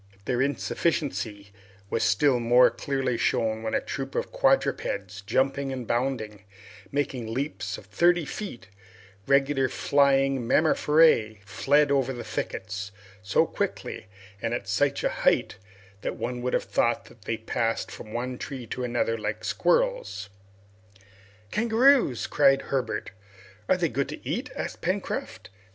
Their 0.25 0.41
insufficiency 0.41 1.51
was 1.91 2.01
still 2.01 2.39
more 2.39 2.71
clearly 2.71 3.17
shown 3.19 3.61
when 3.61 3.75
a 3.75 3.79
troop 3.81 4.15
of 4.15 4.31
quadrupeds, 4.31 5.21
jumping, 5.27 5.85
bounding, 5.85 6.41
making 6.91 7.31
leaps 7.31 7.77
of 7.77 7.85
thirty 7.85 8.25
feet, 8.25 8.67
regular 9.27 9.69
flying 9.69 10.47
mammiferae, 10.47 11.41
fled 11.45 11.91
over 11.91 12.13
the 12.13 12.23
thickets, 12.23 12.91
so 13.21 13.45
quickly 13.45 14.07
and 14.41 14.55
at 14.55 14.67
such 14.67 15.03
a 15.03 15.09
height, 15.21 15.57
that 16.01 16.15
one 16.15 16.41
would 16.41 16.53
have 16.53 16.63
thought 16.63 17.05
that 17.05 17.25
they 17.25 17.37
passed 17.37 17.91
from 17.91 18.11
one 18.11 18.39
tree 18.39 18.65
to 18.65 18.83
another 18.83 19.19
like 19.19 19.43
squirrels. 19.45 20.29
"Kangaroos!" 21.51 22.25
cried 22.25 22.63
Herbert. 22.73 23.11
"Are 23.69 23.77
they 23.77 23.87
good 23.89 24.09
to 24.09 24.27
eat?" 24.27 24.49
asked 24.55 24.81
Pencroft. 24.81 25.51